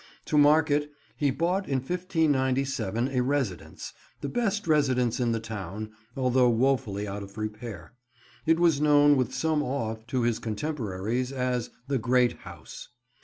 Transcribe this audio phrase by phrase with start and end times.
[0.25, 5.91] To mark it, he bought in 1597 a residence, the best residence in the town,
[6.17, 7.93] although wofully out of repair.
[8.47, 12.87] It was known, with some awe, to his contemporaries as "the great house."